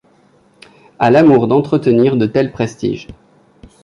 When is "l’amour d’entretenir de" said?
1.11-2.25